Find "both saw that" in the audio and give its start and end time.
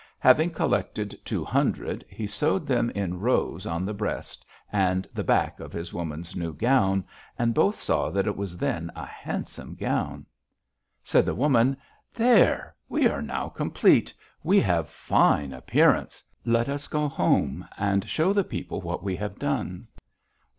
7.53-8.25